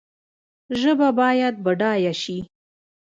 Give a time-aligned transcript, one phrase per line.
[0.81, 2.37] ژبه باید بډایه سي